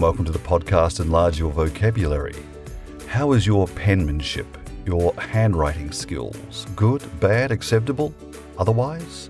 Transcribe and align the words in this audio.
welcome 0.00 0.24
to 0.24 0.32
the 0.32 0.38
podcast 0.38 1.00
Enlarge 1.00 1.38
Your 1.38 1.50
Vocabulary. 1.50 2.34
How 3.08 3.32
is 3.32 3.46
your 3.46 3.66
penmanship, 3.68 4.46
your 4.86 5.12
handwriting 5.14 5.92
skills? 5.92 6.66
Good, 6.74 7.04
bad, 7.20 7.52
acceptable, 7.52 8.14
otherwise? 8.58 9.28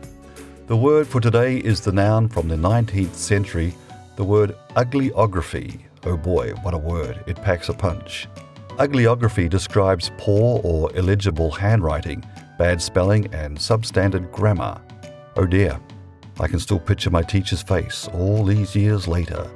The 0.68 0.76
word 0.76 1.08
for 1.08 1.20
today 1.20 1.56
is 1.56 1.80
the 1.80 1.90
noun 1.90 2.28
from 2.28 2.48
the 2.48 2.54
19th 2.54 3.14
century, 3.14 3.74
the 4.16 4.24
word 4.24 4.56
uglyography. 4.76 5.80
Oh 6.04 6.16
boy, 6.16 6.52
what 6.62 6.74
a 6.74 6.78
word, 6.78 7.24
it 7.26 7.36
packs 7.42 7.68
a 7.68 7.74
punch. 7.74 8.28
Uglyography 8.78 9.50
describes 9.50 10.12
poor 10.16 10.60
or 10.62 10.94
illegible 10.96 11.50
handwriting, 11.50 12.24
bad 12.58 12.80
spelling, 12.80 13.26
and 13.34 13.58
substandard 13.58 14.30
grammar. 14.30 14.80
Oh 15.36 15.46
dear, 15.46 15.80
I 16.38 16.46
can 16.46 16.60
still 16.60 16.78
picture 16.78 17.10
my 17.10 17.22
teacher's 17.22 17.62
face 17.62 18.08
all 18.14 18.44
these 18.44 18.76
years 18.76 19.08
later, 19.08 19.50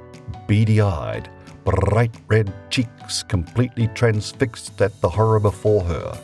beady 0.46 0.80
eyed, 0.80 1.28
bright 1.64 2.14
red 2.28 2.52
cheeks 2.70 3.22
completely 3.22 3.88
transfixed 3.88 4.80
at 4.80 5.00
the 5.00 5.08
horror 5.08 5.40
before 5.40 5.82
her. 5.82 6.18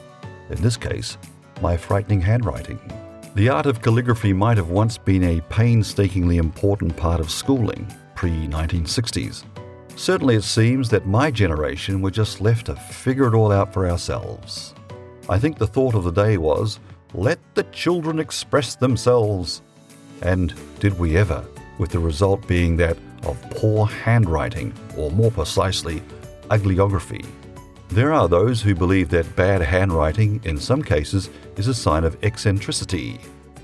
In 0.51 0.61
this 0.61 0.77
case, 0.77 1.19
my 1.61 1.77
frightening 1.77 2.21
handwriting. 2.21 2.79
The 3.35 3.49
art 3.49 3.67
of 3.67 3.81
calligraphy 3.81 4.33
might 4.33 4.59
have 4.59 4.69
once 4.69 4.99
been 4.99 5.25
a 5.25 5.41
painstakingly 5.49 6.37
important 6.37 6.97
part 6.97 7.21
of 7.21 7.31
schooling, 7.31 7.87
pre 8.15 8.31
1960s. 8.31 9.45
Certainly, 9.97 10.37
it 10.37 10.45
seems 10.45 10.89
that 10.91 11.07
my 11.07 11.31
generation 11.31 12.03
were 12.03 12.11
just 12.11 12.41
left 12.41 12.67
to 12.67 12.77
figure 12.77 13.27
it 13.27 13.35
all 13.35 13.53
out 13.53 13.73
for 13.73 13.89
ourselves. 13.89 14.75
I 15.29 15.39
think 15.39 15.59
the 15.59 15.67
thought 15.67 15.95
of 15.95 16.05
the 16.05 16.11
day 16.11 16.37
was 16.37 16.79
let 17.15 17.39
the 17.55 17.65
children 17.65 18.19
express 18.19 18.75
themselves. 18.75 19.63
And 20.23 20.55
did 20.79 20.99
we 20.99 21.17
ever, 21.17 21.45
with 21.79 21.91
the 21.91 21.99
result 21.99 22.47
being 22.47 22.77
that 22.79 22.97
of 23.25 23.41
poor 23.51 23.87
handwriting, 23.87 24.73
or 24.97 25.11
more 25.11 25.31
precisely, 25.31 26.03
uglyography. 26.51 27.25
There 27.89 28.13
are 28.13 28.29
those 28.29 28.63
who 28.63 28.75
believe 28.75 29.11
that 29.11 29.37
bad 29.37 29.61
handwriting, 29.61 30.41
in 30.45 30.59
some 30.59 30.83
cases, 30.83 31.31
is 31.57 31.69
a 31.69 31.75
sign 31.75 32.05
of 32.05 32.17
eccentricity, 32.23 33.21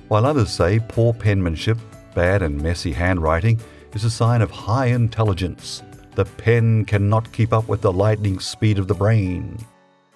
while 0.08 0.24
others 0.24 0.50
say 0.50 0.80
poor 0.88 1.12
penmanship, 1.12 1.78
bad 2.14 2.42
and 2.42 2.60
messy 2.60 2.92
handwriting 2.92 3.60
is 3.94 4.04
a 4.04 4.10
sign 4.10 4.42
of 4.42 4.50
high 4.50 4.86
intelligence. 4.86 5.82
The 6.14 6.24
pen 6.24 6.84
cannot 6.84 7.32
keep 7.32 7.52
up 7.52 7.68
with 7.68 7.82
the 7.82 7.92
lightning 7.92 8.40
speed 8.40 8.78
of 8.78 8.88
the 8.88 8.94
brain. 8.94 9.58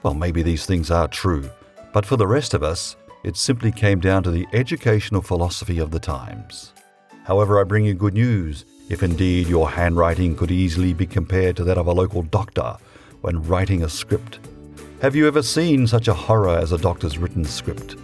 Well, 0.03 0.15
maybe 0.15 0.43
these 0.43 0.67
things 0.67 0.91
are 0.91 1.09
true, 1.09 1.49
but 1.93 2.07
for 2.07 2.17
the 2.17 2.27
rest 2.27 2.55
of 2.55 2.63
us, 2.63 2.97
it 3.23 3.37
simply 3.37 3.71
came 3.71 4.01
down 4.01 4.23
to 4.25 4.31
the 4.31 4.47
educational 4.53 5.23
philosophy 5.23 5.79
of 5.79 5.91
the 5.91 6.01
times. 6.01 6.73
However, 7.25 7.61
I 7.61 7.65
bring 7.65 7.85
you 7.85 7.95
good 7.95 8.15
news 8.15 8.65
if 8.89 9.03
indeed 9.03 9.49
your 9.49 9.71
handwriting 9.71 10.37
could 10.37 10.51
easily 10.51 10.93
be 10.93 11.07
compared 11.07 11.57
to 11.57 11.65
that 11.65 11.79
of 11.79 11.87
a 11.87 11.93
local 11.93 12.23
doctor 12.23 12.77
when 13.21 13.43
writing 13.43 13.83
a 13.83 13.89
script. 13.89 14.41
Have 15.01 15.17
you 15.17 15.27
ever 15.27 15.43
seen 15.43 15.87
such 15.87 16.09
a 16.09 16.15
horror 16.15 16.57
as 16.57 16.73
a 16.73 16.79
doctor's 16.79 17.19
written 17.19 17.45
script? 17.45 17.97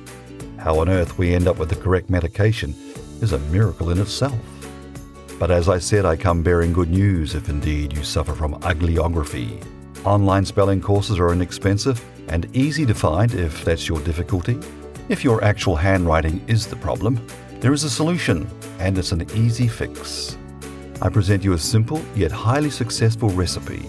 How 0.59 0.81
on 0.81 0.89
earth 0.89 1.19
we 1.19 1.34
end 1.34 1.47
up 1.47 1.59
with 1.59 1.69
the 1.69 1.77
correct 1.77 2.11
medication 2.11 2.75
is 3.21 3.33
a 3.33 3.39
miracle 3.51 3.91
in 3.91 3.99
itself. 3.99 4.39
But 5.39 5.51
as 5.51 5.69
I 5.69 5.79
said, 5.79 6.05
I 6.05 6.17
come 6.17 6.43
bearing 6.43 6.73
good 6.73 6.91
news 6.91 7.34
if 7.34 7.49
indeed 7.49 7.97
you 7.97 8.03
suffer 8.03 8.34
from 8.34 8.55
uglyography. 8.62 9.65
Online 10.05 10.45
spelling 10.45 10.81
courses 10.81 11.19
are 11.19 11.33
inexpensive 11.33 12.05
and 12.29 12.55
easy 12.56 12.84
to 12.87 12.95
find 12.95 13.33
if 13.34 13.65
that's 13.65 13.89
your 13.89 14.01
difficulty. 14.01 14.59
If 15.09 15.25
your 15.25 15.43
actual 15.45 15.77
handwriting 15.77 16.45
is 16.49 16.67
the 16.67 16.77
problem, 16.77 17.25
there 17.61 17.73
is 17.73 17.84
a 17.84 17.91
solution, 17.91 18.49
and 18.79 18.99
it's 18.99 19.12
an 19.12 19.29
easy 19.34 19.69
fix. 19.69 20.37
I 21.01 21.09
present 21.09 21.45
you 21.45 21.53
a 21.53 21.59
simple 21.59 22.03
yet 22.17 22.33
highly 22.33 22.71
successful 22.71 23.28
recipe. 23.31 23.89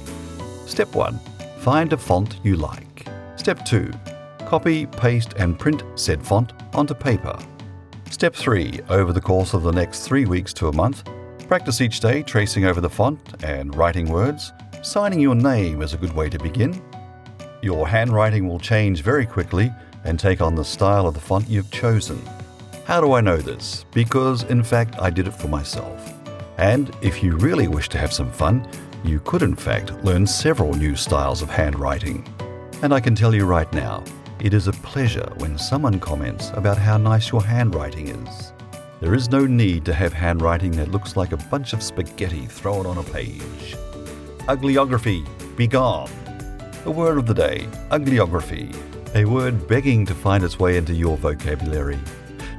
Step 0.68 0.94
1 0.94 1.20
Find 1.58 1.92
a 1.92 1.98
font 1.98 2.40
you 2.44 2.56
like. 2.56 3.08
Step 3.36 3.66
2 3.66 3.92
Copy, 4.46 4.86
paste, 4.86 5.34
and 5.38 5.58
print 5.58 5.84
said 5.96 6.24
font 6.26 6.54
onto 6.74 6.94
paper. 6.94 7.38
Step 8.12 8.36
3 8.36 8.82
Over 8.90 9.12
the 9.12 9.22
course 9.22 9.54
of 9.54 9.64
the 9.64 9.72
next 9.72 10.08
three 10.08 10.26
weeks 10.26 10.54
to 10.54 10.68
a 10.68 10.74
month, 10.74 11.04
practice 11.48 11.82
each 11.82 12.00
day 12.00 12.22
tracing 12.22 12.66
over 12.66 12.82
the 12.82 12.90
font 12.90 13.20
and 13.44 13.76
writing 13.76 14.10
words. 14.10 14.54
Signing 14.84 15.20
your 15.20 15.36
name 15.36 15.82
is 15.82 15.94
a 15.94 15.98
good 15.98 16.14
way 16.14 16.30
to 16.30 16.38
begin. 16.38 16.80
Your 17.62 17.88
handwriting 17.88 18.48
will 18.48 18.60
change 18.60 19.02
very 19.02 19.26
quickly 19.26 19.72
and 20.04 20.20
take 20.20 20.42
on 20.42 20.56
the 20.56 20.64
style 20.64 21.08
of 21.08 21.16
the 21.16 21.20
font 21.20 21.50
you've 21.50 21.72
chosen. 21.72 22.22
How 22.86 23.02
do 23.02 23.14
I 23.14 23.22
know 23.22 23.38
this? 23.38 23.86
Because, 23.94 24.44
in 24.44 24.64
fact, 24.64 24.96
I 25.00 25.10
did 25.10 25.28
it 25.28 25.34
for 25.34 25.48
myself. 25.48 26.19
And 26.60 26.94
if 27.02 27.24
you 27.24 27.38
really 27.38 27.70
wish 27.70 27.88
to 27.90 27.98
have 27.98 28.12
some 28.12 28.30
fun, 28.30 28.68
you 29.06 29.22
could, 29.22 29.44
in 29.44 29.56
fact, 29.56 29.94
learn 30.04 30.28
several 30.28 30.74
new 30.74 30.94
styles 30.94 31.42
of 31.42 31.50
handwriting. 31.50 32.28
And 32.84 32.94
I 32.94 33.00
can 33.00 33.16
tell 33.16 33.34
you 33.34 33.46
right 33.46 33.72
now, 33.72 34.04
it 34.42 34.54
is 34.54 34.68
a 34.68 34.74
pleasure 34.74 35.32
when 35.38 35.58
someone 35.58 36.02
comments 36.02 36.52
about 36.56 36.78
how 36.78 36.98
nice 36.98 37.32
your 37.32 37.42
handwriting 37.42 38.10
is. 38.10 38.52
There 39.00 39.14
is 39.16 39.32
no 39.32 39.46
need 39.46 39.86
to 39.86 39.94
have 39.94 40.12
handwriting 40.12 40.72
that 40.72 40.92
looks 40.92 41.16
like 41.16 41.32
a 41.32 41.38
bunch 41.38 41.72
of 41.72 41.82
spaghetti 41.82 42.46
thrown 42.46 42.86
on 42.86 42.98
a 42.98 43.04
page. 43.04 43.78
Uglyography, 44.50 45.26
be 45.56 45.66
gone. 45.66 46.12
The 46.84 46.92
word 46.92 47.18
of 47.18 47.26
the 47.26 47.34
day, 47.34 47.70
uglyography, 47.90 48.76
a 49.16 49.24
word 49.24 49.66
begging 49.66 50.06
to 50.08 50.14
find 50.14 50.44
its 50.44 50.60
way 50.60 50.76
into 50.76 50.94
your 50.94 51.16
vocabulary. 51.16 52.00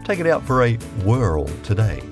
Take 0.04 0.20
it 0.20 0.26
out 0.26 0.42
for 0.46 0.64
a 0.64 0.76
whirl 1.04 1.44
today. 1.62 2.02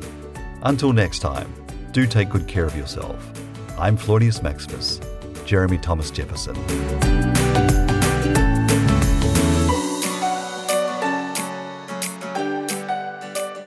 Until 0.62 0.92
next 0.92 1.20
time, 1.20 1.50
do 1.92 2.06
take 2.06 2.30
good 2.30 2.46
care 2.46 2.64
of 2.64 2.76
yourself. 2.76 3.16
I'm 3.78 3.96
Floridius 3.96 4.42
Maximus, 4.42 5.00
Jeremy 5.44 5.78
Thomas 5.78 6.10
Jefferson. 6.10 7.17